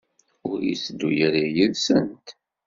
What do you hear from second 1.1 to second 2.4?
ara yid-sent?